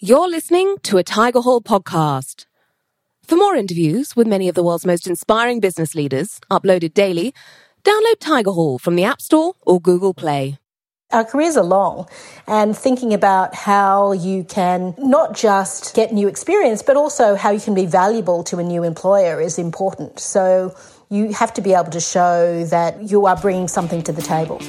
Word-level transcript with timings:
You're 0.00 0.28
listening 0.28 0.76
to 0.84 0.98
a 0.98 1.02
Tigerhall 1.02 1.60
podcast. 1.60 2.46
For 3.24 3.34
more 3.34 3.56
interviews 3.56 4.14
with 4.14 4.28
many 4.28 4.48
of 4.48 4.54
the 4.54 4.62
world's 4.62 4.86
most 4.86 5.08
inspiring 5.08 5.58
business 5.58 5.96
leaders, 5.96 6.38
uploaded 6.52 6.94
daily, 6.94 7.34
download 7.82 8.18
Tigerhall 8.20 8.80
from 8.80 8.94
the 8.94 9.02
App 9.02 9.20
Store 9.20 9.54
or 9.62 9.80
Google 9.80 10.14
Play. 10.14 10.56
Our 11.10 11.24
careers 11.24 11.56
are 11.56 11.64
long, 11.64 12.06
and 12.46 12.78
thinking 12.78 13.12
about 13.12 13.56
how 13.56 14.12
you 14.12 14.44
can 14.44 14.94
not 14.98 15.34
just 15.34 15.96
get 15.96 16.12
new 16.12 16.28
experience, 16.28 16.80
but 16.80 16.96
also 16.96 17.34
how 17.34 17.50
you 17.50 17.60
can 17.60 17.74
be 17.74 17.86
valuable 17.86 18.44
to 18.44 18.58
a 18.60 18.62
new 18.62 18.84
employer 18.84 19.40
is 19.40 19.58
important. 19.58 20.20
So 20.20 20.76
you 21.10 21.32
have 21.32 21.52
to 21.54 21.60
be 21.60 21.74
able 21.74 21.90
to 21.90 22.00
show 22.00 22.64
that 22.66 23.10
you 23.10 23.26
are 23.26 23.34
bringing 23.34 23.66
something 23.66 24.02
to 24.02 24.12
the 24.12 24.22
table. 24.22 24.60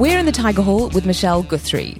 We're 0.00 0.18
in 0.18 0.24
the 0.24 0.32
Tigerhall 0.32 0.94
with 0.94 1.04
Michelle 1.04 1.42
Guthrie. 1.42 1.98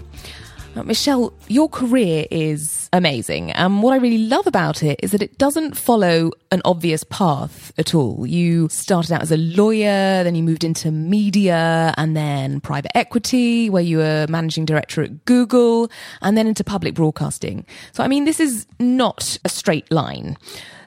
Now, 0.75 0.85
Michelle, 0.85 1.35
your 1.49 1.69
career 1.69 2.25
is 2.31 2.80
amazing. 2.93 3.53
And 3.53 3.83
what 3.83 3.93
I 3.93 3.97
really 3.97 4.19
love 4.19 4.47
about 4.47 4.83
it 4.83 4.99
is 5.03 5.13
that 5.13 5.23
it 5.23 5.39
doesn't 5.39 5.77
follow 5.77 6.31
an 6.51 6.61
obvious 6.65 7.05
path 7.05 7.73
at 7.79 7.95
all. 7.95 8.27
You 8.27 8.69
started 8.69 9.13
out 9.13 9.23
as 9.23 9.31
a 9.31 9.37
lawyer, 9.37 10.25
then 10.25 10.35
you 10.35 10.43
moved 10.43 10.65
into 10.65 10.91
media 10.91 11.95
and 11.97 12.17
then 12.17 12.61
private 12.61 12.97
equity, 12.97 13.71
where 13.71 13.83
you 13.83 13.99
were 13.99 14.27
managing 14.29 14.65
director 14.65 15.03
at 15.03 15.25
Google, 15.25 15.91
and 16.21 16.37
then 16.37 16.47
into 16.47 16.65
public 16.65 16.95
broadcasting. 16.95 17.65
So, 17.93 18.03
I 18.03 18.09
mean, 18.09 18.25
this 18.25 18.41
is 18.41 18.67
not 18.79 19.39
a 19.45 19.49
straight 19.49 19.91
line. 19.93 20.37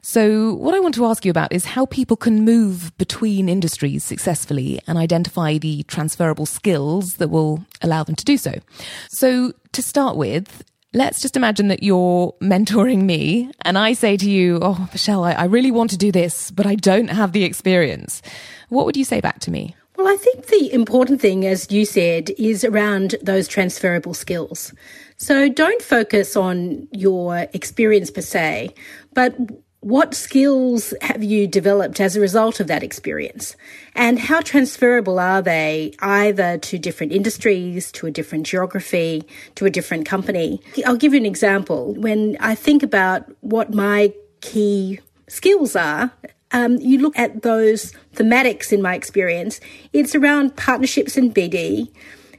So, 0.06 0.56
what 0.56 0.76
I 0.76 0.82
want 0.82 0.96
to 0.96 1.06
ask 1.06 1.24
you 1.24 1.32
about 1.32 1.54
is 1.54 1.64
how 1.64 1.86
people 1.86 2.18
can 2.18 2.44
move 2.44 2.92
between 2.98 3.48
industries 3.48 4.04
successfully 4.04 4.82
and 4.86 4.98
identify 4.98 5.58
the 5.58 5.84
transferable 5.84 6.46
skills 6.46 7.16
that 7.16 7.30
will 7.30 7.64
allow 7.82 8.04
them 8.04 8.16
to 8.16 8.26
do 8.26 8.36
so. 8.36 8.60
So, 9.08 9.54
to 9.72 9.82
start 9.82 10.18
with, 10.18 10.66
let's 10.94 11.22
just 11.22 11.36
imagine 11.36 11.68
that 11.68 11.84
you're 11.84 12.34
mentoring 12.42 13.04
me 13.04 13.52
and 13.62 13.78
I 13.78 13.94
say 13.94 14.18
to 14.18 14.30
you, 14.30 14.60
Oh, 14.62 14.88
Michelle, 14.92 15.24
I, 15.24 15.34
I 15.34 15.46
really 15.46 15.72
want 15.72 15.90
to 15.92 15.98
do 15.98 16.12
this, 16.12 16.52
but 16.52 16.66
I 16.66 16.76
don't 16.76 17.10
have 17.10 17.32
the 17.32 17.44
experience. 17.44 18.22
What 18.70 18.86
would 18.86 18.98
you 18.98 19.06
say 19.06 19.20
back 19.22 19.40
to 19.40 19.52
me? 19.52 19.76
Well, 19.96 20.08
I 20.08 20.18
think 20.18 20.48
the 20.48 20.74
important 20.74 21.22
thing, 21.22 21.46
as 21.46 21.72
you 21.72 21.86
said, 21.86 22.32
is 22.38 22.64
around 22.64 23.16
those 23.22 23.48
transferable 23.48 24.14
skills. 24.14 24.74
So 25.18 25.48
don't 25.50 25.82
focus 25.82 26.36
on 26.36 26.88
your 26.92 27.48
experience 27.54 28.10
per 28.10 28.22
se, 28.22 28.74
but 29.14 29.36
what 29.84 30.14
skills 30.14 30.94
have 31.02 31.22
you 31.22 31.46
developed 31.46 32.00
as 32.00 32.16
a 32.16 32.22
result 32.22 32.62
of 32.62 32.68
that 32.68 32.84
experience? 32.84 33.58
And 33.96 34.18
how 34.18 34.40
transferable 34.40 35.20
are 35.20 35.42
they 35.42 35.94
either 36.00 36.58
to 36.58 36.80
different 36.80 37.12
industries, 37.12 37.92
to 37.94 38.08
a 38.08 38.12
different 38.12 38.46
geography, 38.46 39.28
to 39.56 39.66
a 39.66 39.70
different 39.70 40.06
company? 40.06 40.62
I'll 40.86 40.96
give 40.96 41.14
you 41.14 41.20
an 41.20 41.26
example. 41.26 41.94
When 41.96 42.38
I 42.40 42.56
think 42.56 42.82
about 42.82 43.30
what 43.42 43.74
my 43.74 44.14
key 44.40 45.02
skills 45.28 45.76
are, 45.76 46.12
um, 46.52 46.78
you 46.78 47.00
look 47.00 47.18
at 47.20 47.42
those 47.42 47.92
thematics 48.16 48.72
in 48.72 48.82
my 48.82 48.96
experience, 48.96 49.60
it's 49.92 50.16
around 50.16 50.56
partnerships 50.56 51.18
and 51.18 51.36
BD. 51.36 51.92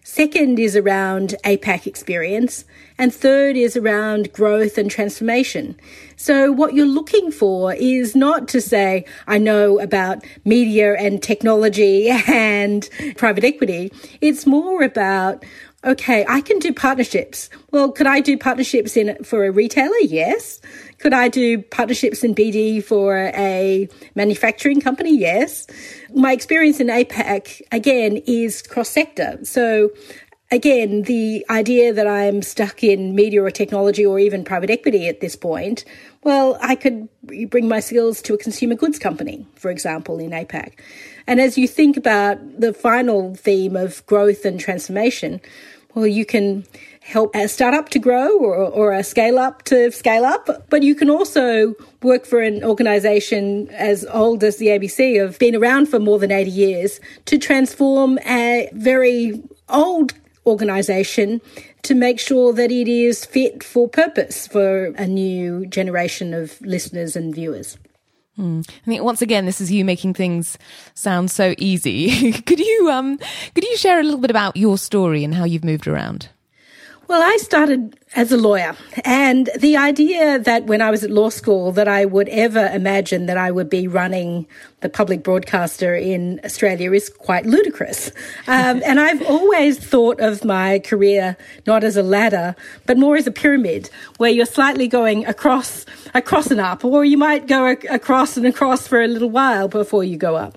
Second 0.06 0.58
is 0.58 0.77
around 0.77 1.34
APAC 1.44 1.86
experience. 1.86 2.66
And 2.98 3.12
third 3.12 3.56
is 3.56 3.74
around 3.74 4.34
growth 4.34 4.77
and 4.77 4.91
transformation. 4.91 5.80
So 6.16 6.52
what 6.52 6.74
you're 6.74 6.84
looking 6.84 7.33
for 7.33 7.72
is 7.72 8.14
not 8.14 8.46
to 8.48 8.61
say, 8.61 9.06
I 9.27 9.38
know 9.38 9.80
about 9.80 10.22
media 10.44 10.94
and 10.98 11.22
technology 11.22 12.11
and 12.28 12.86
private 13.16 13.44
equity. 13.44 13.91
It's 14.20 14.46
more 14.46 14.83
about, 14.83 15.42
okay, 15.84 16.24
I 16.28 16.40
can 16.40 16.58
do 16.58 16.72
partnerships. 16.72 17.50
Well, 17.70 17.92
could 17.92 18.06
I 18.06 18.20
do 18.20 18.36
partnerships 18.38 18.96
in 18.96 19.22
for 19.22 19.44
a 19.44 19.50
retailer? 19.50 19.96
Yes. 20.02 20.60
Could 20.98 21.12
I 21.12 21.28
do 21.28 21.61
partnerships 21.61 22.24
in 22.24 22.34
BD 22.34 22.83
for 22.83 23.30
a 23.34 23.89
manufacturing 24.14 24.80
company? 24.80 25.17
Yes. 25.17 25.67
My 26.14 26.33
experience 26.33 26.80
in 26.80 26.86
APAC 26.86 27.61
again 27.73 28.18
is 28.27 28.62
cross 28.62 28.89
sector. 28.89 29.39
So 29.42 29.90
again, 30.50 31.02
the 31.02 31.44
idea 31.50 31.92
that 31.92 32.06
I'm 32.06 32.40
stuck 32.40 32.83
in 32.83 33.14
media 33.14 33.42
or 33.42 33.50
technology 33.50 34.06
or 34.06 34.18
even 34.18 34.44
private 34.44 34.70
equity 34.70 35.08
at 35.08 35.20
this 35.20 35.36
point, 35.36 35.84
well, 36.23 36.56
I 36.62 36.74
could 36.74 37.08
bring 37.48 37.68
my 37.68 37.80
skills 37.80 38.23
to 38.23 38.34
a 38.34 38.39
consumer 38.39 38.74
goods 38.74 38.98
company, 38.98 39.46
for 39.56 39.70
example, 39.70 40.18
in 40.18 40.30
APAC. 40.30 40.73
And 41.27 41.40
as 41.40 41.58
you 41.58 41.67
think 41.67 41.96
about 41.96 42.39
the 42.61 42.73
final 42.73 43.34
theme 43.34 43.77
of 43.77 44.05
growth 44.06 44.44
and 44.44 44.61
transformation, 44.61 45.40
well, 45.94 46.06
you 46.06 46.27
can 46.27 46.64
help 47.00 47.34
a 47.34 47.48
startup 47.48 47.90
to 47.90 47.98
grow 47.98 48.38
or, 48.38 48.55
or 48.56 48.92
a 48.92 49.05
scale 49.05 49.38
up 49.38 49.62
to 49.64 49.90
scale 49.92 50.24
up, 50.24 50.64
but 50.70 50.82
you 50.82 50.94
can 50.94 51.10
also 51.10 51.74
work 52.02 52.24
for 52.24 52.40
an 52.40 52.64
organization 52.64 53.68
as 53.70 54.05
old 54.06 54.42
as 54.42 54.56
the 54.56 54.68
ABC, 54.68 55.20
have 55.20 55.38
been 55.38 55.55
around 55.55 55.86
for 55.86 55.98
more 55.98 56.18
than 56.18 56.32
80 56.32 56.50
years, 56.50 57.00
to 57.27 57.38
transform 57.38 58.18
a 58.27 58.68
very 58.72 59.42
old 59.68 60.14
organisation 60.46 61.40
to 61.82 61.94
make 61.94 62.18
sure 62.18 62.52
that 62.52 62.70
it 62.70 62.88
is 62.88 63.24
fit 63.24 63.62
for 63.62 63.88
purpose 63.88 64.46
for 64.46 64.86
a 64.96 65.06
new 65.06 65.66
generation 65.66 66.34
of 66.34 66.61
listeners 66.62 67.16
and 67.16 67.34
viewers. 67.34 67.78
Mm. 68.39 68.68
I 68.68 68.84
think 68.84 69.02
once 69.02 69.22
again, 69.22 69.46
this 69.46 69.61
is 69.61 69.70
you 69.70 69.84
making 69.84 70.14
things 70.14 70.58
sound 70.95 71.30
so 71.30 71.55
easy. 71.58 72.33
could 72.46 72.58
you 72.58 72.90
um, 72.90 73.18
could 73.55 73.64
you 73.64 73.77
share 73.77 74.00
a 74.00 74.02
little 74.02 74.20
bit 74.20 74.30
about 74.30 74.56
your 74.56 74.77
story 74.77 75.22
and 75.22 75.34
how 75.34 75.45
you've 75.45 75.64
moved 75.64 75.86
around? 75.86 76.28
Well, 77.07 77.23
I 77.23 77.37
started 77.37 77.98
as 78.17 78.33
a 78.33 78.39
lawyer 78.39 78.75
and 79.05 79.51
the 79.59 79.77
idea 79.77 80.39
that 80.39 80.65
when 80.65 80.81
I 80.81 80.91
was 80.91 81.05
at 81.05 81.11
law 81.11 81.29
school 81.29 81.70
that 81.73 81.87
I 81.87 82.07
would 82.07 82.29
ever 82.31 82.67
imagine 82.69 83.27
that 83.27 83.37
I 83.37 83.51
would 83.51 83.69
be 83.69 83.87
running 83.87 84.47
the 84.81 84.89
public 84.89 85.23
broadcaster 85.23 85.95
in 85.95 86.41
Australia 86.45 86.92
is 86.92 87.11
quite 87.11 87.45
ludicrous. 87.45 88.11
Um, 88.47 88.83
and 88.87 88.98
I've 89.01 89.20
always 89.23 89.79
thought 89.79 90.19
of 90.20 90.45
my 90.45 90.79
career 90.79 91.37
not 91.67 91.85
as 91.85 91.98
a 91.98 92.03
ladder, 92.03 92.57
but 92.87 92.97
more 92.97 93.17
as 93.17 93.27
a 93.27 93.33
pyramid 93.33 93.91
where 94.17 94.31
you're 94.31 94.47
slightly 94.47 94.89
going 94.89 95.27
across, 95.27 95.85
across 96.15 96.51
and 96.51 96.61
up, 96.61 96.85
or 96.85 97.05
you 97.05 97.19
might 97.19 97.47
go 97.47 97.67
across 97.91 98.39
and 98.39 98.47
across 98.47 98.89
for 98.89 99.03
a 99.03 99.09
little 99.09 99.31
while 99.31 99.69
before 99.69 100.05
you 100.05 100.17
go 100.17 100.36
up. 100.36 100.57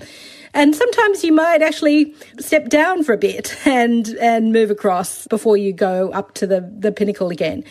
And 0.53 0.75
sometimes 0.75 1.23
you 1.23 1.33
might 1.33 1.61
actually 1.61 2.15
step 2.39 2.69
down 2.69 3.03
for 3.03 3.13
a 3.13 3.17
bit 3.17 3.55
and, 3.65 4.07
and 4.19 4.51
move 4.51 4.71
across 4.71 5.27
before 5.27 5.57
you 5.57 5.73
go 5.73 6.11
up 6.11 6.33
to 6.35 6.47
the, 6.47 6.61
the 6.77 6.91
pinnacle 6.91 7.29
again. 7.29 7.63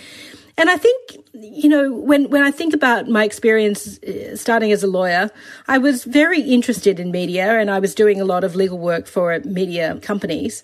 And 0.58 0.70
I 0.70 0.76
think, 0.76 1.25
you 1.40 1.68
know, 1.68 1.92
when, 1.92 2.30
when 2.30 2.42
I 2.42 2.50
think 2.50 2.74
about 2.74 3.08
my 3.08 3.24
experience 3.24 3.98
uh, 4.02 4.36
starting 4.36 4.72
as 4.72 4.82
a 4.82 4.86
lawyer, 4.86 5.30
I 5.68 5.78
was 5.78 6.04
very 6.04 6.40
interested 6.40 6.98
in 6.98 7.10
media 7.10 7.58
and 7.58 7.70
I 7.70 7.78
was 7.78 7.94
doing 7.94 8.20
a 8.20 8.24
lot 8.24 8.44
of 8.44 8.54
legal 8.54 8.78
work 8.78 9.06
for 9.06 9.38
media 9.40 9.98
companies. 10.02 10.62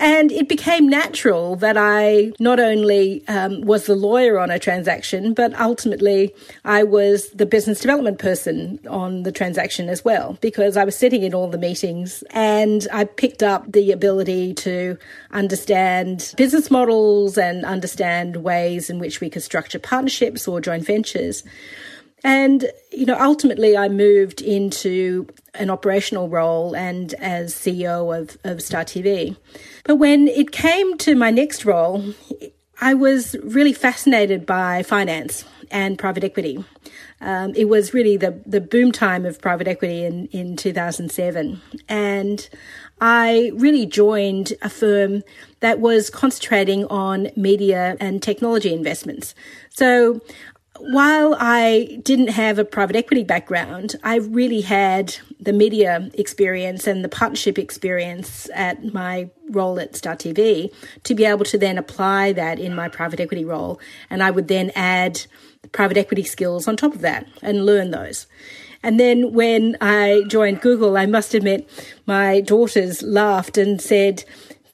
And 0.00 0.30
it 0.30 0.48
became 0.48 0.88
natural 0.88 1.56
that 1.56 1.76
I 1.76 2.32
not 2.38 2.60
only 2.60 3.26
um, 3.26 3.62
was 3.62 3.86
the 3.86 3.96
lawyer 3.96 4.38
on 4.38 4.48
a 4.48 4.58
transaction, 4.58 5.34
but 5.34 5.58
ultimately 5.58 6.32
I 6.64 6.84
was 6.84 7.30
the 7.30 7.46
business 7.46 7.80
development 7.80 8.20
person 8.20 8.78
on 8.88 9.24
the 9.24 9.32
transaction 9.32 9.88
as 9.88 10.04
well, 10.04 10.38
because 10.40 10.76
I 10.76 10.84
was 10.84 10.96
sitting 10.96 11.24
in 11.24 11.34
all 11.34 11.48
the 11.48 11.58
meetings 11.58 12.22
and 12.30 12.86
I 12.92 13.06
picked 13.06 13.42
up 13.42 13.72
the 13.72 13.90
ability 13.90 14.54
to 14.54 14.96
understand 15.32 16.32
business 16.36 16.70
models 16.70 17.36
and 17.36 17.64
understand 17.64 18.36
ways 18.36 18.90
in 18.90 19.00
which 19.00 19.20
we 19.20 19.28
could 19.28 19.42
structure 19.42 19.80
partnerships 19.80 20.07
or 20.48 20.60
joint 20.60 20.84
ventures. 20.84 21.44
And, 22.24 22.70
you 22.90 23.06
know, 23.06 23.16
ultimately 23.18 23.76
I 23.76 23.88
moved 23.88 24.42
into 24.42 25.28
an 25.54 25.70
operational 25.70 26.28
role 26.28 26.74
and 26.74 27.14
as 27.14 27.54
CEO 27.54 28.16
of, 28.18 28.36
of 28.44 28.60
Star 28.62 28.84
TV. 28.84 29.36
But 29.84 29.96
when 29.96 30.26
it 30.28 30.50
came 30.50 30.98
to 30.98 31.14
my 31.14 31.30
next 31.30 31.64
role, 31.64 32.14
I 32.80 32.94
was 32.94 33.36
really 33.42 33.72
fascinated 33.72 34.46
by 34.46 34.82
finance 34.82 35.44
and 35.70 35.98
private 35.98 36.24
equity. 36.24 36.64
Um, 37.20 37.52
it 37.54 37.68
was 37.68 37.92
really 37.92 38.16
the, 38.16 38.40
the 38.46 38.60
boom 38.60 38.92
time 38.92 39.24
of 39.24 39.40
private 39.40 39.66
equity 39.66 40.04
in, 40.04 40.26
in 40.26 40.56
2007. 40.56 41.60
And 41.88 42.48
I 43.00 43.52
really 43.54 43.86
joined 43.86 44.52
a 44.62 44.68
firm 44.68 45.22
that 45.60 45.80
was 45.80 46.10
concentrating 46.10 46.84
on 46.86 47.30
media 47.36 47.96
and 48.00 48.22
technology 48.22 48.72
investments. 48.72 49.34
So 49.70 50.20
while 50.78 51.36
I 51.38 52.00
didn't 52.04 52.28
have 52.28 52.58
a 52.58 52.64
private 52.64 52.94
equity 52.94 53.24
background, 53.24 53.96
I 54.04 54.16
really 54.16 54.60
had 54.60 55.16
the 55.40 55.52
media 55.52 56.08
experience 56.14 56.86
and 56.86 57.04
the 57.04 57.08
partnership 57.08 57.58
experience 57.58 58.48
at 58.54 58.92
my 58.92 59.30
role 59.50 59.80
at 59.80 59.96
Star 59.96 60.14
TV 60.14 60.72
to 61.04 61.14
be 61.14 61.24
able 61.24 61.44
to 61.46 61.58
then 61.58 61.78
apply 61.78 62.32
that 62.32 62.58
in 62.60 62.74
my 62.74 62.88
private 62.88 63.18
equity 63.18 63.44
role. 63.44 63.80
And 64.08 64.22
I 64.22 64.30
would 64.30 64.48
then 64.48 64.70
add 64.74 65.26
private 65.72 65.96
equity 65.96 66.22
skills 66.22 66.68
on 66.68 66.76
top 66.76 66.94
of 66.94 67.00
that 67.00 67.26
and 67.42 67.66
learn 67.66 67.90
those. 67.90 68.26
And 68.82 68.98
then 68.98 69.32
when 69.32 69.76
I 69.80 70.22
joined 70.28 70.60
Google, 70.60 70.96
I 70.96 71.06
must 71.06 71.34
admit, 71.34 71.68
my 72.06 72.40
daughters 72.40 73.02
laughed 73.02 73.58
and 73.58 73.80
said, 73.80 74.24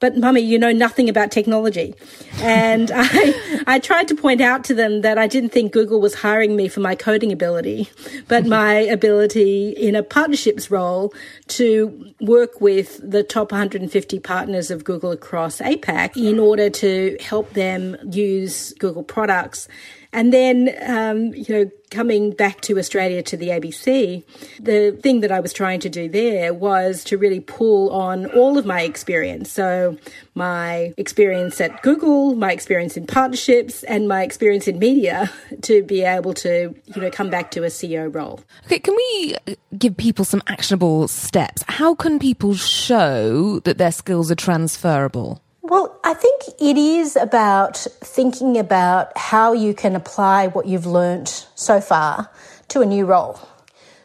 but 0.05 0.19
mummy, 0.19 0.43
you 0.43 0.59
know 0.59 0.71
nothing 0.71 1.09
about 1.09 1.31
technology. 1.31 1.95
And 2.43 2.91
I, 2.95 3.62
I 3.67 3.79
tried 3.79 4.06
to 4.09 4.15
point 4.15 4.43
out 4.43 4.62
to 4.65 4.75
them 4.75 5.01
that 5.01 5.17
I 5.17 5.27
didn't 5.27 5.49
think 5.49 5.73
Google 5.73 5.99
was 5.99 6.17
hiring 6.17 6.56
me 6.56 6.69
for 6.69 6.81
my 6.81 6.95
coding 6.95 7.33
ability, 7.33 7.89
but 8.29 8.45
my 8.61 8.75
ability 8.75 9.71
in 9.71 9.97
a 9.97 10.03
partnerships 10.03 10.71
role 10.71 11.15
to 11.49 12.12
work 12.21 12.61
with 12.61 13.01
the 13.03 13.23
top 13.23 13.51
150 13.51 14.21
partners 14.21 14.71
of 14.71 14.85
Google 14.85 15.11
across 15.11 15.62
APAC 15.62 16.19
in 16.19 16.39
order 16.39 16.69
to 16.69 17.17
help 17.23 17.55
them 17.55 17.97
use 18.05 18.75
Google 18.75 19.05
products 19.05 19.69
and 20.15 20.33
then, 20.33 20.73
um, 20.87 21.35
you 21.35 21.47
know, 21.49 21.71
coming 21.94 22.32
back 22.32 22.61
to 22.62 22.79
Australia 22.79 23.23
to 23.23 23.37
the 23.37 23.49
ABC, 23.49 24.25
the 24.58 24.99
thing 25.00 25.20
that 25.20 25.31
I 25.31 25.41
was 25.41 25.52
trying 25.52 25.81
to 25.81 25.88
do 25.88 26.08
there 26.08 26.52
was 26.52 27.05
to 27.05 27.17
really 27.17 27.41
pull 27.41 27.91
on 27.91 28.26
all 28.32 28.58
of 28.58 28.67
my 28.67 28.82
experience. 28.82 29.52
So, 29.52 29.96
my 30.35 30.93
experience 30.96 31.61
at 31.61 31.82
Google, 31.82 32.35
my 32.35 32.50
experience 32.52 32.96
in 32.96 33.06
partnerships, 33.06 33.85
and 33.85 34.08
my 34.08 34.23
experience 34.23 34.67
in 34.67 34.79
media 34.79 35.31
to 35.62 35.85
be 35.85 36.02
able 36.02 36.35
to, 36.35 36.75
you 36.94 37.00
know, 37.00 37.11
come 37.11 37.31
back 37.31 37.52
to 37.52 37.62
a 37.62 37.69
CEO 37.69 38.12
role. 38.12 38.41
Okay, 38.67 38.81
can 38.81 38.96
we 38.96 39.37
give 39.79 39.96
people 39.96 40.25
some 40.25 40.43
actionable 40.49 41.06
steps? 41.06 41.62
How 41.69 41.94
can 41.94 42.19
people 42.19 42.55
show 42.55 43.61
that 43.61 43.79
their 43.79 43.93
skills 43.93 44.31
are 44.32 44.37
transferable? 44.37 45.44
Well, 45.75 45.99
I 46.05 46.15
think 46.15 46.43
it 46.61 46.76
is 46.76 47.17
about 47.17 47.79
thinking 48.00 48.56
about 48.59 49.19
how 49.19 49.55
you 49.55 49.75
can 49.75 49.97
apply 49.97 50.47
what 50.47 50.67
you've 50.67 50.87
learnt 50.87 51.49
so 51.56 51.81
far 51.81 52.31
to 52.69 52.81
a 52.81 52.87
new 52.87 53.06
role. 53.06 53.41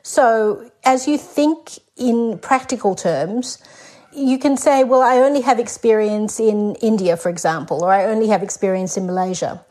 So, 0.02 0.72
as 0.84 1.08
you 1.08 1.20
think 1.20 1.78
in 1.96 2.40
practical 2.40 2.96
terms, 2.96 3.60
you 4.12 4.40
can 4.40 4.58
say, 4.58 4.84
well, 4.84 5.04
I 5.04 5.18
only 5.18 5.42
have 5.42 5.60
experience 5.60 6.40
in 6.40 6.74
India, 6.82 7.16
for 7.16 7.30
example, 7.30 7.84
or 7.84 7.94
I 7.94 8.06
only 8.06 8.30
have 8.30 8.42
experience 8.42 8.98
in 8.98 9.06
Malaysia. 9.06 9.64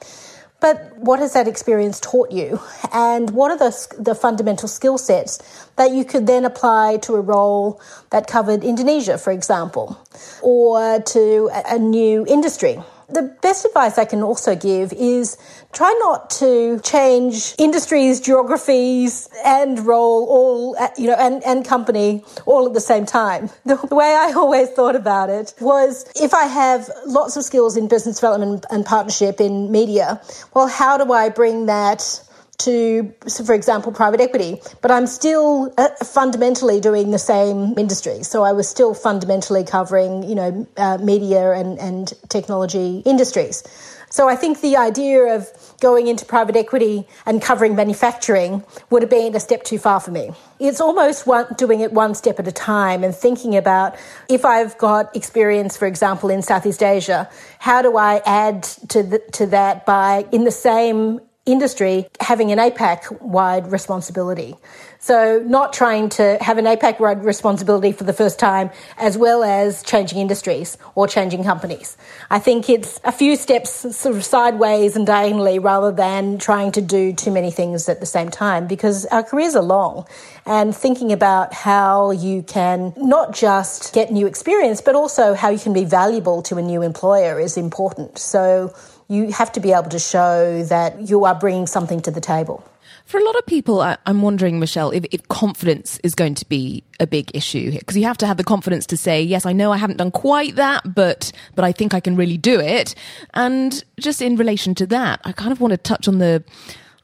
But 0.60 0.96
what 0.99 1.20
has 1.20 1.34
that 1.34 1.46
experience 1.46 2.00
taught 2.00 2.32
you? 2.32 2.60
And 2.93 3.31
what 3.31 3.50
are 3.52 3.58
the, 3.58 3.94
the 3.99 4.14
fundamental 4.14 4.69
skill 4.69 4.99
sets 4.99 5.38
that 5.76 5.93
you 5.93 6.05
could 6.05 6.26
then 6.26 6.44
apply 6.44 6.96
to 7.02 7.14
a 7.14 7.20
role 7.20 7.81
that 8.10 8.26
covered 8.26 8.64
Indonesia, 8.64 9.19
for 9.19 9.31
example, 9.31 10.05
or 10.43 11.00
to 11.00 11.50
a, 11.52 11.76
a 11.76 11.78
new 11.78 12.26
industry? 12.26 12.82
The 13.10 13.22
best 13.40 13.64
advice 13.64 13.96
I 13.96 14.05
can 14.05 14.22
also 14.22 14.55
give 14.55 14.93
is 14.93 15.38
try 15.72 15.94
not 16.00 16.28
to 16.31 16.78
change 16.81 17.55
industries, 17.58 18.20
geographies, 18.20 19.31
and 19.44 19.81
role 19.87 20.26
all, 20.28 20.76
you 20.99 21.06
know, 21.06 21.16
and, 21.19 21.43
and 21.44 21.64
company 21.64 22.22
all 22.44 22.66
at 22.66 22.75
the 22.75 22.81
same 22.81 23.06
time. 23.06 23.49
The, 23.64 23.76
the 23.88 23.94
way 23.94 24.14
I 24.14 24.32
always 24.32 24.69
thought 24.70 24.94
about 24.94 25.31
it 25.31 25.55
was 25.60 26.05
if 26.20 26.34
I 26.34 26.44
have 26.44 26.90
lots 27.06 27.37
of 27.37 27.44
skills 27.44 27.76
in 27.78 27.88
business 27.88 28.16
development 28.16 28.66
and 28.70 28.84
partnership 28.84 29.40
in 29.40 29.72
media, 29.72 30.20
well, 30.54 30.69
how 30.69 30.99
do 30.99 31.11
I 31.12 31.31
bring 31.31 31.66
that 31.66 32.20
to, 32.58 33.14
for 33.44 33.55
example, 33.55 33.93
private 33.93 34.20
equity, 34.20 34.60
but 34.82 34.90
I'm 34.90 35.06
still 35.06 35.72
uh, 35.78 35.88
fundamentally 36.05 36.81
doing 36.81 37.12
the 37.12 37.19
same 37.19 37.78
industry. 37.78 38.22
So 38.25 38.43
I 38.43 38.52
was 38.52 38.69
still 38.69 38.94
fundamentally 38.94 39.64
covering, 39.64 40.25
you 40.25 40.34
know, 40.34 40.66
uh, 40.76 40.99
media 40.99 41.52
and, 41.52 41.78
and 41.78 42.12
technology 42.28 43.02
industries. 43.06 43.62
So 44.10 44.28
I 44.28 44.37
think 44.37 44.62
the 44.62 44.76
idea 44.76 45.37
of 45.37 45.46
going 45.81 46.06
into 46.06 46.25
private 46.25 46.56
equity 46.56 47.06
and 47.26 47.43
covering 47.43 47.76
manufacturing 47.76 48.64
would 48.90 49.02
have 49.02 49.11
been 49.11 49.37
a 49.37 49.40
step 49.40 49.64
too 49.64 49.78
far 49.78 50.00
for 50.00 50.11
me. 50.11 50.31
It's 50.58 50.81
almost 50.81 51.26
one, 51.26 51.46
doing 51.56 51.81
it 51.81 51.93
one 51.93 52.14
step 52.14 52.40
at 52.40 52.49
a 52.49 52.52
time 52.52 53.04
and 53.04 53.14
thinking 53.14 53.54
about 53.54 53.96
if 54.28 54.44
I've 54.44 54.76
got 54.78 55.14
experience, 55.14 55.76
for 55.76 55.87
example, 55.87 56.31
in 56.31 56.40
Southeast 56.43 56.82
Asia, 56.82 57.28
how 57.58 57.82
do 57.82 57.96
I 57.99 58.22
add 58.25 58.62
to 58.88 59.02
the, 59.02 59.19
to 59.32 59.46
that 59.49 59.84
by 59.84 60.26
in 60.32 60.44
the 60.44 60.50
same 60.50 61.20
industry 61.48 62.06
having 62.20 62.52
an 62.52 62.58
APAC 62.58 63.20
wide 63.20 63.70
responsibility. 63.72 64.54
So, 65.00 65.42
not 65.46 65.72
trying 65.72 66.08
to 66.10 66.38
have 66.40 66.58
an 66.58 66.64
APAC 66.64 66.98
wide 66.98 67.24
responsibility 67.24 67.92
for 67.92 68.02
the 68.02 68.12
first 68.12 68.38
time, 68.38 68.70
as 68.96 69.16
well 69.16 69.44
as 69.44 69.82
changing 69.84 70.18
industries 70.18 70.76
or 70.96 71.06
changing 71.06 71.44
companies. 71.44 71.96
I 72.30 72.40
think 72.40 72.68
it's 72.68 73.00
a 73.04 73.12
few 73.12 73.36
steps 73.36 73.96
sort 73.96 74.16
of 74.16 74.24
sideways 74.24 74.96
and 74.96 75.06
diagonally 75.06 75.60
rather 75.60 75.92
than 75.92 76.38
trying 76.38 76.72
to 76.72 76.80
do 76.80 77.12
too 77.12 77.30
many 77.30 77.52
things 77.52 77.88
at 77.88 78.00
the 78.00 78.06
same 78.06 78.28
time 78.28 78.66
because 78.66 79.06
our 79.06 79.22
careers 79.22 79.54
are 79.54 79.62
long. 79.62 80.04
And 80.44 80.74
thinking 80.74 81.12
about 81.12 81.54
how 81.54 82.10
you 82.10 82.42
can 82.42 82.92
not 82.96 83.34
just 83.34 83.92
get 83.92 84.10
new 84.10 84.26
experience, 84.26 84.80
but 84.80 84.94
also 84.96 85.34
how 85.34 85.50
you 85.50 85.58
can 85.58 85.72
be 85.72 85.84
valuable 85.84 86.42
to 86.42 86.56
a 86.56 86.62
new 86.62 86.82
employer 86.82 87.38
is 87.38 87.56
important. 87.56 88.18
So, 88.18 88.74
you 89.08 89.32
have 89.32 89.50
to 89.52 89.60
be 89.60 89.72
able 89.72 89.88
to 89.90 89.99
show 89.99 90.62
that 90.64 91.08
you 91.08 91.25
are 91.25 91.34
bringing 91.34 91.66
something 91.66 92.00
to 92.02 92.10
the 92.10 92.20
table. 92.20 92.62
For 93.06 93.19
a 93.19 93.25
lot 93.25 93.37
of 93.37 93.46
people, 93.46 93.81
I, 93.81 93.96
am 94.05 94.20
wondering, 94.20 94.60
Michelle, 94.60 94.90
if, 94.90 95.06
if, 95.10 95.26
confidence 95.28 95.99
is 96.05 96.14
going 96.14 96.34
to 96.34 96.44
be 96.44 96.84
a 97.00 97.06
big 97.06 97.31
issue 97.34 97.70
here, 97.70 97.78
because 97.78 97.96
you 97.96 98.05
have 98.05 98.19
to 98.19 98.26
have 98.26 98.37
the 98.37 98.44
confidence 98.44 98.84
to 98.87 98.99
say, 98.99 99.22
yes, 99.22 99.46
I 99.46 99.55
know 99.55 99.72
I 99.72 99.78
haven't 99.78 99.96
done 99.96 100.10
quite 100.10 100.56
that, 100.56 100.94
but 100.94 101.32
but 101.55 101.64
I 101.64 101.72
think 101.72 101.94
I 101.94 102.00
can 102.00 102.16
really 102.16 102.37
do 102.37 102.60
it. 102.60 102.94
And 103.32 103.82
just 103.99 104.20
in 104.20 104.37
relation 104.37 104.75
to 104.75 104.87
that, 104.88 105.22
I 105.25 105.32
kind 105.32 105.52
of 105.52 105.61
want 105.61 105.70
to 105.70 105.78
touch 105.78 106.06
on 106.06 106.19
the 106.19 106.44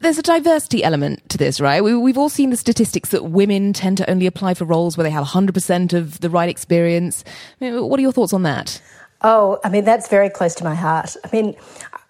there's 0.00 0.18
a 0.18 0.22
diversity 0.22 0.84
element 0.84 1.26
to 1.30 1.38
this, 1.38 1.58
right? 1.58 1.82
We, 1.82 2.10
have 2.10 2.18
all 2.18 2.28
seen 2.28 2.50
the 2.50 2.58
statistics 2.58 3.08
that 3.08 3.24
women 3.24 3.72
tend 3.72 3.96
to 3.96 4.10
only 4.10 4.26
apply 4.26 4.52
for 4.52 4.66
roles 4.66 4.98
where 4.98 5.04
they 5.04 5.10
have 5.10 5.24
100% 5.24 5.92
of 5.94 6.20
the 6.20 6.28
right 6.28 6.50
experience. 6.50 7.24
I 7.58 7.64
mean, 7.64 7.82
what 7.88 7.98
are 7.98 8.02
your 8.02 8.12
thoughts 8.12 8.34
on 8.34 8.42
that? 8.42 8.82
Oh, 9.22 9.58
I 9.64 9.70
mean, 9.70 9.84
that's 9.84 10.08
very 10.08 10.28
close 10.28 10.54
to 10.56 10.64
my 10.64 10.74
heart. 10.74 11.16
I 11.24 11.34
mean, 11.34 11.56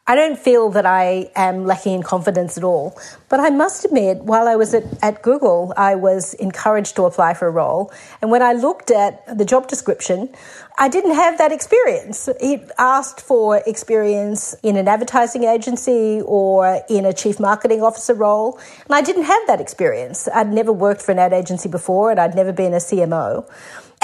I 0.07 0.17
don't 0.17 0.39
feel 0.39 0.69
that 0.73 0.85
I 0.85 1.31
am 1.35 1.65
lacking 1.65 1.95
in 1.95 2.03
confidence 2.03 2.59
at 2.59 2.65
all. 2.65 2.95
But 3.31 3.41
I 3.41 3.49
must 3.49 3.87
admit, 3.87 4.19
while 4.19 4.47
I 4.47 4.55
was 4.55 4.75
at, 4.75 4.85
at 5.03 5.23
Google, 5.23 5.73
I 5.79 5.95
was 5.95 6.35
encouraged 6.35 6.97
to 6.97 7.05
apply 7.05 7.33
for 7.33 7.49
a 7.49 7.51
role. 7.51 7.91
And 8.21 8.31
when 8.31 8.43
I 8.43 8.53
looked 8.53 8.91
at 8.91 9.27
the 9.39 9.47
job 9.47 9.67
description, 9.67 10.29
I 10.77 10.91
didn't 10.91 11.15
have 11.15 11.39
that 11.39 11.53
experience. 11.53 12.29
It 12.39 12.71
asked 12.79 13.23
for 13.23 13.63
experience 13.67 14.55
in 14.63 14.77
an 14.77 14.89
advertising 14.89 15.45
agency 15.45 16.21
or 16.27 16.83
in 16.91 17.07
a 17.07 17.15
chief 17.15 17.41
marketing 17.41 17.83
officer 17.83 18.13
role. 18.13 18.61
And 18.85 18.95
I 18.95 19.01
didn't 19.01 19.25
have 19.25 19.47
that 19.47 19.61
experience. 19.63 20.29
I'd 20.29 20.53
never 20.53 20.73
worked 20.73 21.01
for 21.01 21.13
an 21.13 21.19
ad 21.19 21.33
agency 21.33 21.71
before 21.71 22.11
and 22.11 22.21
I'd 22.21 22.35
never 22.35 22.53
been 22.53 22.75
a 22.75 22.79
CMO. 22.79 23.51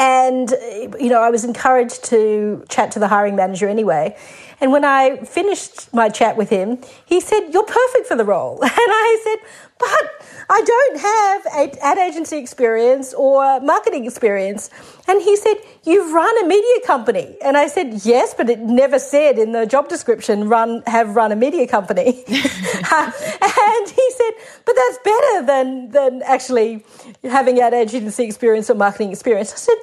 And, 0.00 0.50
you 0.99 1.11
know, 1.11 1.20
I 1.20 1.29
was 1.29 1.44
encouraged 1.44 2.05
to 2.05 2.64
chat 2.70 2.91
to 2.93 2.99
the 2.99 3.06
hiring 3.06 3.37
manager 3.37 3.69
anyway. 3.69 4.16
And 4.59 4.73
when 4.73 4.83
I 4.83 5.16
finished 5.25 5.92
my 5.92 6.09
chat 6.09 6.38
with 6.38 6.49
him, 6.49 6.78
he 7.04 7.21
said, 7.21 7.50
You're 7.52 7.64
perfect 7.64 8.07
for 8.07 8.16
the 8.16 8.25
role. 8.25 8.59
And 8.62 8.73
I 8.73 9.21
said, 9.25 9.49
But 9.78 10.26
I 10.49 10.62
don't 10.62 11.00
have 11.00 11.78
ad 11.83 11.99
agency 11.99 12.38
experience 12.38 13.12
or 13.12 13.61
marketing 13.61 14.07
experience. 14.07 14.71
And 15.07 15.21
he 15.21 15.37
said, 15.37 15.57
You've 15.85 16.13
run 16.13 16.45
a 16.45 16.47
media 16.47 16.87
company. 16.87 17.37
And 17.43 17.57
I 17.57 17.67
said, 17.67 18.01
Yes, 18.05 18.35
but 18.35 18.51
it 18.51 18.61
never 18.61 18.99
said 18.99 19.39
in 19.39 19.53
the 19.53 19.67
job 19.67 19.89
description, 19.89 20.49
run, 20.49 20.83
have 20.87 21.17
run 21.17 21.33
a 21.33 21.37
media 21.37 21.67
company. 21.67 22.25
and 22.29 23.89
he 23.89 24.11
said, 24.11 24.33
But 24.67 24.77
that's 24.77 24.99
better 25.05 25.47
than, 25.47 25.91
than 25.91 26.23
actually 26.23 26.85
having 27.25 27.61
ad 27.61 27.75
agency 27.75 28.25
experience 28.25 28.69
or 28.69 28.75
marketing 28.75 29.11
experience. 29.11 29.53
I 29.53 29.57
said, 29.57 29.77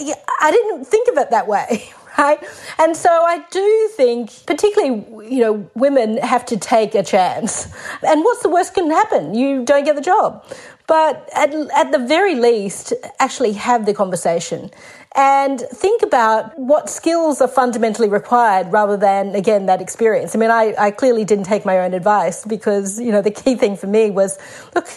yeah, 0.00 0.14
I 0.40 0.50
didn't 0.50 0.84
think 0.84 1.08
of 1.08 1.18
it 1.18 1.30
that 1.30 1.48
way 1.48 1.92
right? 2.18 2.38
And 2.78 2.96
so 2.96 3.10
I 3.10 3.44
do 3.50 3.90
think, 3.96 4.46
particularly, 4.46 5.04
you 5.28 5.40
know, 5.40 5.68
women 5.74 6.18
have 6.18 6.46
to 6.46 6.56
take 6.56 6.94
a 6.94 7.02
chance. 7.02 7.66
And 8.06 8.22
what's 8.22 8.42
the 8.42 8.48
worst 8.48 8.74
can 8.74 8.90
happen? 8.90 9.34
You 9.34 9.64
don't 9.64 9.84
get 9.84 9.96
the 9.96 10.02
job. 10.02 10.44
But 10.86 11.30
at, 11.34 11.54
at 11.54 11.92
the 11.92 11.98
very 11.98 12.34
least, 12.34 12.92
actually 13.18 13.52
have 13.52 13.86
the 13.86 13.94
conversation 13.94 14.70
and 15.16 15.60
think 15.60 16.02
about 16.02 16.58
what 16.58 16.90
skills 16.90 17.40
are 17.40 17.48
fundamentally 17.48 18.08
required 18.08 18.70
rather 18.70 18.96
than, 18.96 19.34
again, 19.34 19.66
that 19.66 19.80
experience. 19.80 20.34
I 20.34 20.38
mean, 20.38 20.50
I, 20.50 20.74
I 20.78 20.90
clearly 20.90 21.24
didn't 21.24 21.44
take 21.44 21.64
my 21.64 21.78
own 21.78 21.94
advice 21.94 22.44
because, 22.44 23.00
you 23.00 23.12
know, 23.12 23.22
the 23.22 23.30
key 23.30 23.54
thing 23.54 23.76
for 23.76 23.86
me 23.86 24.10
was, 24.10 24.36
look, 24.74 24.88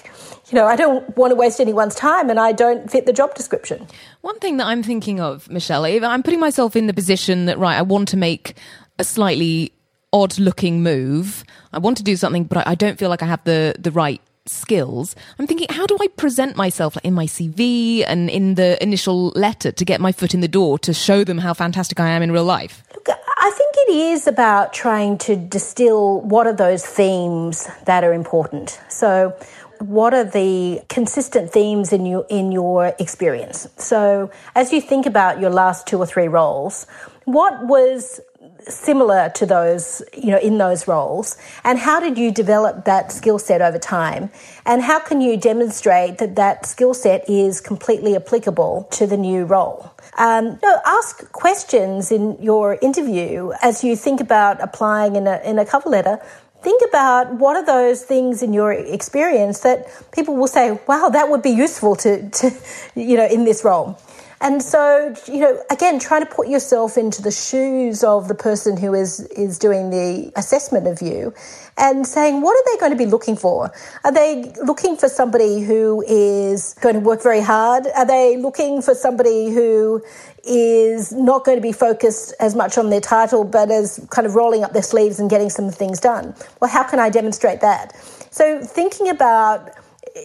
you 0.50 0.56
know, 0.56 0.66
I 0.66 0.76
don't 0.76 1.16
want 1.16 1.32
to 1.32 1.36
waste 1.36 1.62
anyone's 1.62 1.96
time 1.96 2.30
and 2.30 2.40
I 2.40 2.52
don't 2.52 2.92
fit 2.92 3.06
the 3.06 3.14
job 3.14 3.36
description. 3.36 3.88
One 4.22 4.40
thing 4.40 4.58
that 4.58 4.68
I'm 4.68 4.84
thinking 4.84 5.22
of, 5.22 5.50
Michelle, 5.50 5.86
if 5.86 6.04
I'm 6.04 6.24
putting 6.24 6.40
myself 6.40 6.76
in 6.76 6.88
the 6.88 6.94
position 6.94 7.46
that, 7.46 7.60
right, 7.60 7.78
I 7.78 7.82
want 7.82 8.10
to 8.10 8.18
make 8.18 8.56
a 9.00 9.04
slightly 9.04 9.72
odd 10.12 10.38
looking 10.40 10.82
move. 10.84 11.44
I 11.72 11.80
want 11.80 11.98
to 11.98 12.04
do 12.04 12.16
something, 12.16 12.46
but 12.46 12.66
I 12.68 12.76
don't 12.76 12.98
feel 12.98 13.10
like 13.10 13.22
I 13.22 13.28
have 13.28 13.44
the, 13.44 13.76
the 13.78 13.92
right 13.92 14.22
skills. 14.50 15.16
I'm 15.40 15.48
thinking, 15.48 15.68
how 15.70 15.86
do 15.86 15.98
I 16.02 16.08
present 16.08 16.56
myself 16.56 16.96
like, 16.96 17.06
in 17.06 17.14
my 17.14 17.26
CV 17.26 18.04
and 18.08 18.30
in 18.30 18.56
the 18.56 18.82
initial 18.82 19.30
letter 19.30 19.72
to 19.72 19.86
get 19.86 20.02
my 20.02 20.12
foot 20.12 20.34
in 20.34 20.42
the 20.42 20.48
door 20.48 20.80
to 20.80 20.94
show 20.94 21.24
them 21.24 21.38
how 21.38 21.54
fantastic 21.54 22.00
I 22.00 22.10
am 22.10 22.22
in 22.22 22.32
real 22.32 22.46
life? 22.46 22.84
Look, 22.94 23.10
I 23.10 23.52
think 23.52 23.76
it 23.78 23.96
is 23.96 24.28
about 24.28 24.74
trying 24.74 25.18
to 25.20 25.36
distill 25.36 26.22
what 26.22 26.48
are 26.48 26.54
those 26.54 26.86
themes 26.86 27.68
that 27.86 28.04
are 28.04 28.14
important. 28.14 28.80
So, 28.90 29.36
what 29.80 30.14
are 30.14 30.24
the 30.24 30.82
consistent 30.90 31.52
themes 31.52 31.94
in 31.94 32.06
your 32.06 32.26
in 32.30 32.52
your 32.52 32.96
experience. 33.00 33.68
So 33.78 34.32
as 34.56 34.74
you 34.74 34.82
think 34.82 35.06
about 35.06 35.40
your 35.40 35.50
last 35.50 35.88
two 35.88 36.00
or 36.00 36.06
three 36.06 36.28
roles, 36.28 36.88
what 37.28 37.68
was 37.68 38.22
similar 38.62 39.30
to 39.36 39.46
those, 39.46 40.02
you 40.14 40.32
know, 40.32 40.40
in 40.40 40.58
those 40.58 40.88
roles? 40.88 41.36
And 41.66 41.78
how 41.78 42.00
did 42.00 42.18
you 42.18 42.32
develop 42.32 42.86
that 42.86 43.12
skill 43.12 43.38
set 43.38 43.62
over 43.62 43.78
time? 43.78 44.30
And 44.66 44.82
how 44.82 45.00
can 45.00 45.20
you 45.20 45.36
demonstrate 45.36 46.20
that 46.20 46.38
that 46.38 46.66
skill 46.66 46.94
set 46.94 47.30
is 47.30 47.60
completely 47.60 48.16
applicable 48.16 48.88
to 48.92 49.06
the 49.06 49.18
new 49.18 49.44
role? 49.44 49.92
Um, 50.18 50.58
no, 50.64 50.80
ask 50.86 51.30
questions 51.34 52.14
in 52.14 52.42
your 52.42 52.80
interview 52.82 53.52
as 53.62 53.84
you 53.84 53.98
think 53.98 54.22
about 54.22 54.62
applying 54.62 55.18
in 55.18 55.28
a, 55.28 55.42
in 55.44 55.60
a 55.60 55.66
cover 55.66 55.90
letter. 55.90 56.22
Think 56.62 56.82
about 56.88 57.34
what 57.36 57.58
are 57.58 57.66
those 57.66 58.04
things 58.04 58.42
in 58.42 58.54
your 58.54 58.72
experience 58.72 59.60
that 59.60 59.86
people 60.14 60.38
will 60.38 60.48
say, 60.48 60.80
wow, 60.88 61.10
that 61.10 61.30
would 61.30 61.42
be 61.42 61.52
useful 61.52 61.98
to, 61.98 62.30
to 62.30 62.52
you 62.96 63.18
know, 63.18 63.28
in 63.28 63.44
this 63.44 63.66
role. 63.66 64.00
And 64.40 64.62
so, 64.62 65.16
you 65.26 65.40
know, 65.40 65.60
again, 65.72 66.00
trying 66.00 66.22
to 66.22 66.32
put 66.32 66.48
yourself 66.48 66.96
into 66.96 67.24
the 67.24 67.32
shoes 67.32 68.04
of 68.04 68.28
the 68.28 68.36
person 68.36 68.78
who 68.78 68.94
is, 68.94 69.22
is 69.32 69.58
doing 69.58 69.90
the 69.90 70.32
assessment 70.36 70.86
of 70.86 71.02
you 71.02 71.34
and 71.76 72.06
saying, 72.06 72.42
what 72.42 72.56
are 72.56 72.72
they 72.72 72.80
going 72.80 72.92
to 72.92 72.98
be 72.98 73.08
looking 73.08 73.36
for? 73.36 73.72
Are 74.04 74.12
they 74.12 74.54
looking 74.64 74.96
for 74.96 75.10
somebody 75.10 75.62
who 75.62 76.04
is 76.08 76.76
going 76.82 76.94
to 76.94 77.02
work 77.02 77.24
very 77.24 77.42
hard? 77.42 77.88
Are 77.96 78.06
they 78.06 78.38
looking 78.38 78.82
for 78.84 78.94
somebody 78.94 79.50
who 79.50 80.04
is 80.44 81.12
not 81.12 81.44
going 81.44 81.58
to 81.58 81.62
be 81.62 81.72
focused 81.72 82.34
as 82.40 82.56
much 82.56 82.78
on 82.78 82.92
their 82.92 83.02
title, 83.02 83.44
but 83.44 83.72
as 83.72 84.06
kind 84.12 84.28
of 84.28 84.36
rolling 84.36 84.64
up 84.64 84.72
their 84.74 84.84
sleeves 84.84 85.20
and 85.20 85.32
getting 85.32 85.50
some 85.50 85.72
things 85.72 86.00
done? 86.00 86.36
Well, 86.62 86.70
how 86.70 86.84
can 86.84 87.00
I 87.00 87.10
demonstrate 87.10 87.62
that? 87.62 87.96
So 88.30 88.62
thinking 88.64 89.10
about 89.10 89.72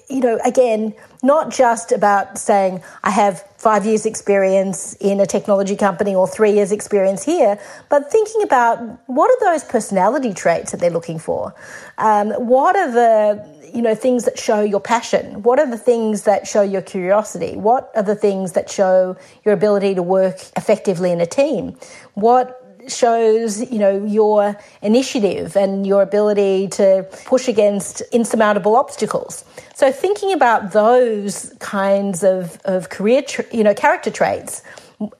you 0.09 0.21
know, 0.21 0.39
again, 0.45 0.95
not 1.23 1.51
just 1.51 1.93
about 1.93 2.39
saying, 2.39 2.83
I 3.03 3.11
have 3.11 3.43
five 3.57 3.87
years' 3.87 4.07
experience 4.07 4.95
in 5.01 5.21
a 5.21 5.27
technology 5.27 5.77
company 5.77 6.15
or 6.15 6.27
three 6.27 6.53
years' 6.53 6.73
experience 6.73 7.25
here, 7.25 7.59
but 7.89 8.11
thinking 8.11 8.43
about 8.43 8.79
what 9.07 9.31
are 9.31 9.53
those 9.53 9.65
personality 9.65 10.35
traits 10.35 10.73
that 10.73 10.81
they're 10.81 10.91
looking 10.91 11.19
for? 11.19 11.55
Um, 11.99 12.31
what 12.33 12.77
are 12.77 12.91
the 12.91 13.63
you 13.73 13.81
know 13.81 13.95
things 13.95 14.25
that 14.25 14.39
show 14.39 14.63
your 14.63 14.81
passion? 14.81 15.43
What 15.43 15.59
are 15.59 15.71
the 15.71 15.79
things 15.79 16.23
that 16.23 16.47
show 16.47 16.63
your 16.63 16.83
curiosity? 16.83 17.57
What 17.57 17.91
are 17.95 18.03
the 18.03 18.15
things 18.17 18.53
that 18.53 18.69
show 18.69 19.17
your 19.45 19.55
ability 19.55 19.95
to 19.95 20.03
work 20.03 20.37
effectively 20.57 21.11
in 21.11 21.21
a 21.21 21.27
team? 21.27 21.77
What 22.15 22.62
shows 22.89 23.71
you 23.71 23.79
know 23.79 24.05
your 24.05 24.57
initiative 24.83 25.57
and 25.57 25.87
your 25.87 26.03
ability 26.03 26.69
to 26.69 27.07
push 27.27 27.49
against 27.49 28.01
insurmountable 28.13 28.77
obstacles 28.77 29.45
so 29.75 29.93
thinking 29.93 30.33
about 30.33 30.73
those 30.73 31.55
kinds 31.61 32.23
of, 32.25 32.61
of 32.65 32.89
career 32.89 33.23
tra- 33.23 33.45
you 33.53 33.63
know 33.63 33.75
character 33.75 34.11
traits 34.11 34.63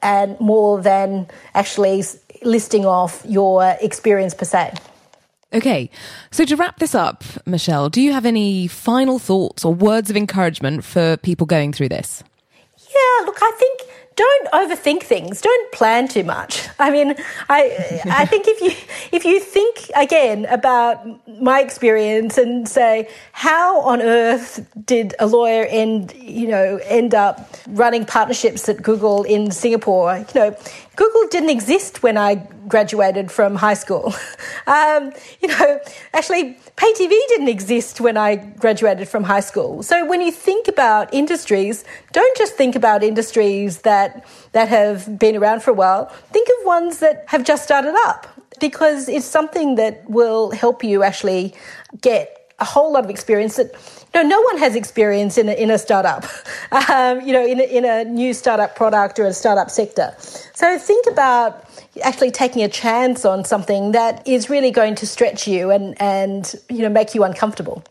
and 0.03 0.39
more 0.41 0.81
than 0.81 1.27
actually 1.55 2.03
listing 2.43 2.85
off 2.85 3.23
your 3.27 3.77
experience 3.81 4.35
per 4.35 4.45
se 4.45 4.73
Okay, 5.55 5.91
so 6.31 6.47
to 6.47 6.57
wrap 6.57 6.79
this 6.79 6.95
up, 6.95 7.25
Michelle, 7.45 7.91
do 7.91 8.01
you 8.01 8.15
have 8.15 8.25
any 8.25 8.67
final 8.69 9.19
thoughts 9.19 9.67
or 9.67 9.75
words 9.75 10.09
of 10.09 10.17
encouragement 10.17 10.83
for 10.83 11.19
people 11.19 11.47
going 11.47 11.75
through 11.75 11.91
this? 11.91 12.25
Yeah, 12.79 13.27
look, 13.27 13.37
I 13.43 13.53
think 13.59 13.81
don't 14.17 14.49
overthink 14.53 15.03
things. 15.03 15.41
Don't 15.41 15.73
plan 15.73 16.09
too 16.09 16.25
much. 16.25 16.69
I 16.79 16.91
mean, 16.91 17.15
I 17.49 18.03
I 18.07 18.27
think 18.27 18.47
if 18.49 18.61
you 18.61 18.71
if 19.13 19.25
you 19.25 19.41
think 19.41 19.91
again 19.97 20.47
about 20.47 21.07
my 21.41 21.61
experience 21.61 22.39
and 22.39 22.69
say 22.69 23.09
how 23.33 23.81
on 23.83 24.01
earth 24.03 24.67
did 24.85 25.15
a 25.19 25.27
lawyer 25.27 25.65
end 25.65 26.13
you 26.15 26.49
know 26.49 26.79
end 26.85 27.15
up 27.15 27.49
running 27.69 28.05
partnerships 28.05 28.69
at 28.69 28.83
Google 28.83 29.23
in 29.25 29.51
Singapore? 29.51 30.19
You 30.19 30.41
know, 30.41 30.57
Google 30.97 31.27
didn't 31.29 31.51
exist 31.51 32.03
when 32.03 32.19
I 32.19 32.47
graduated 32.69 33.31
from 33.31 33.55
high 33.57 33.79
school. 33.85 34.15
Um, 34.65 35.13
you 35.41 35.49
know, 35.49 35.81
actually, 36.15 36.57
pay 36.77 36.93
TV 36.93 37.11
didn't 37.29 37.49
exist 37.49 38.01
when 38.01 38.17
I 38.17 38.37
graduated 38.37 39.09
from 39.09 39.25
high 39.25 39.41
school. 39.41 39.83
So 39.83 40.07
when 40.07 40.21
you 40.21 40.31
think 40.31 40.69
about 40.69 41.13
industries, 41.13 41.85
don't 42.13 42.37
just 42.37 42.55
think 42.55 42.77
about 42.77 43.03
industries 43.03 43.81
that 43.81 44.02
that 44.53 44.69
have 44.69 45.19
been 45.19 45.37
around 45.37 45.63
for 45.63 45.71
a 45.71 45.75
while. 45.75 46.07
Think 46.33 46.49
of 46.49 46.67
ones 46.67 46.99
that 46.99 47.25
have 47.29 47.45
just 47.45 47.65
started 47.65 47.95
up 48.07 48.27
because 48.61 49.09
it's 49.09 49.27
something 49.27 49.77
that 49.77 50.09
will 50.09 50.51
help 50.51 50.85
you 50.85 51.03
actually 51.03 51.55
get 52.01 52.43
a 52.63 52.65
whole 52.65 52.93
lot 52.93 53.05
of 53.05 53.11
experience 53.11 53.57
that 53.57 53.69
no, 54.15 54.23
no 54.23 54.41
one 54.41 54.59
has 54.59 54.77
experience 54.77 55.37
in 55.37 55.49
a, 55.49 55.53
in 55.53 55.71
a 55.71 55.79
startup, 55.79 56.25
um, 56.91 57.21
you 57.21 57.33
know, 57.33 57.45
in 57.45 57.61
a, 57.61 57.65
in 57.65 57.85
a 57.85 58.05
new 58.05 58.33
startup 58.33 58.77
product 58.77 59.19
or 59.19 59.27
a 59.27 59.33
startup 59.33 59.71
sector. 59.71 60.15
So 60.55 60.79
think 60.79 61.07
about 61.11 61.65
actually 62.03 62.31
taking 62.31 62.63
a 62.63 62.69
chance 62.69 63.25
on 63.25 63.45
something 63.45 63.93
that 63.93 64.27
is 64.27 64.49
really 64.49 64.71
going 64.71 64.95
to 64.97 65.07
stretch 65.07 65.49
you 65.49 65.71
and, 65.71 66.01
and 66.01 66.55
you 66.71 66.83
know, 66.83 66.89
make 66.89 67.15
you 67.15 67.25
uncomfortable. 67.25 67.83